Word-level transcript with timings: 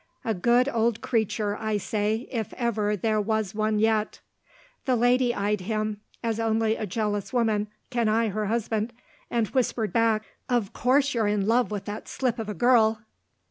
A 0.25 0.33
good 0.33 0.67
old 0.67 1.01
creature, 1.01 1.55
I 1.55 1.77
say, 1.77 2.27
if 2.31 2.53
ever 2.53 2.97
there 2.97 3.21
was 3.21 3.53
one 3.53 3.77
yet." 3.77 4.19
The 4.85 4.95
lady 4.95 5.31
eyed 5.31 5.61
him, 5.61 6.01
as 6.23 6.39
only 6.39 6.75
a 6.75 6.87
jealous 6.87 7.31
woman 7.31 7.67
can 7.91 8.09
eye 8.09 8.29
her 8.29 8.47
husband, 8.47 8.93
and 9.29 9.45
whispered 9.49 9.93
back, 9.93 10.23
"Of 10.49 10.73
course 10.73 11.13
you're 11.13 11.27
in 11.27 11.45
love 11.45 11.69
with 11.69 11.85
that 11.85 12.07
slip 12.07 12.39
of 12.39 12.49
a 12.49 12.55
girl!" 12.55 13.03